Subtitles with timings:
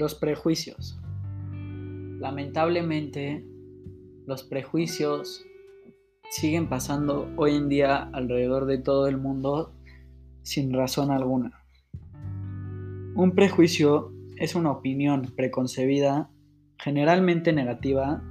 [0.00, 0.98] Los prejuicios.
[1.52, 3.44] Lamentablemente,
[4.26, 5.44] los prejuicios
[6.30, 9.74] siguen pasando hoy en día alrededor de todo el mundo
[10.40, 11.52] sin razón alguna.
[13.14, 16.30] Un prejuicio es una opinión preconcebida,
[16.78, 18.22] generalmente negativa,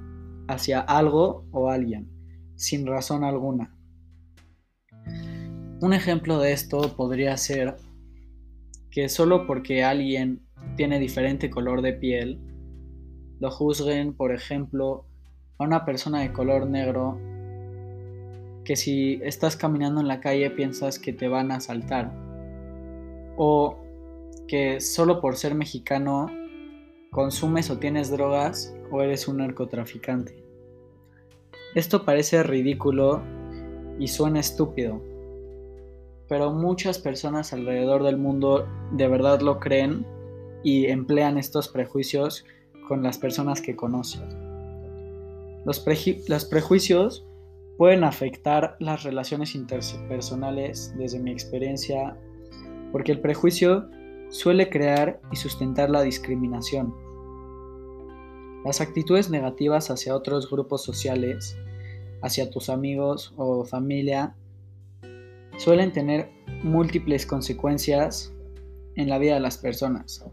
[0.48, 2.09] hacia algo o alguien,
[2.55, 3.77] sin razón alguna.
[5.81, 7.76] Un ejemplo de esto podría ser
[8.91, 10.41] que solo porque alguien
[10.75, 12.39] tiene diferente color de piel,
[13.39, 15.05] lo juzguen, por ejemplo,
[15.57, 17.20] a una persona de color negro
[18.63, 22.12] que si estás caminando en la calle piensas que te van a asaltar
[23.38, 23.77] o
[24.48, 26.27] que solo por ser mexicano
[27.12, 30.43] consumes o tienes drogas o eres un narcotraficante.
[31.76, 33.21] Esto parece ridículo
[33.99, 35.01] y suena estúpido,
[36.30, 40.05] pero muchas personas alrededor del mundo de verdad lo creen
[40.63, 42.46] y emplean estos prejuicios
[42.88, 44.24] con las personas que conocen.
[45.66, 47.26] Los, prejuicios
[47.77, 52.16] pueden afectar las relaciones interpersonales desde mi experiencia
[52.91, 53.90] porque el prejuicio
[54.30, 56.93] suele crear y sustentar la discriminación.
[58.66, 61.58] Las actitudes negativas hacia otros grupos sociales,
[62.21, 64.36] hacia tus amigos o familia,
[65.59, 66.31] suelen tener
[66.63, 68.34] múltiples consecuencias
[68.96, 70.25] en la vida de las personas,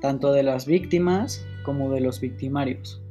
[0.00, 3.02] tanto de las víctimas como de los victimarios.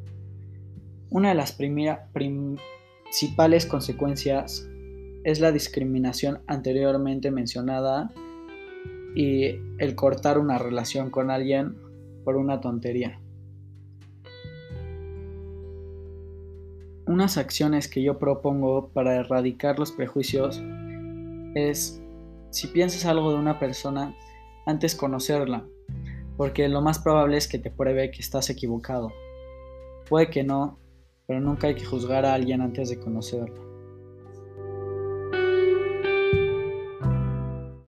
[1.09, 4.65] Una de las principales consecuencias
[5.25, 8.13] es la discriminación anteriormente mencionada
[9.13, 11.75] y el cortar una relación con alguien
[12.23, 13.19] por una tontería.
[17.05, 20.63] Unas acciones que yo propongo para erradicar los prejuicios
[21.55, 22.01] es
[22.49, 24.15] si piensas algo de una persona
[24.65, 25.65] antes conocerla,
[26.37, 29.11] porque lo más probable es que te pruebe que estás equivocado.
[30.09, 30.77] Puede que no,
[31.27, 33.70] pero nunca hay que juzgar a alguien antes de conocerlo.